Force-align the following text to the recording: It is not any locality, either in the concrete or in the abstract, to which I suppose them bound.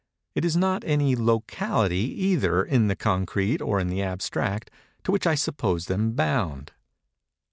It 0.33 0.43
is 0.43 0.57
not 0.57 0.83
any 0.83 1.15
locality, 1.15 2.11
either 2.25 2.63
in 2.63 2.87
the 2.87 2.95
concrete 2.95 3.61
or 3.61 3.79
in 3.79 3.85
the 3.85 4.01
abstract, 4.01 4.71
to 5.03 5.11
which 5.11 5.27
I 5.27 5.35
suppose 5.35 5.85
them 5.85 6.13
bound. 6.13 6.71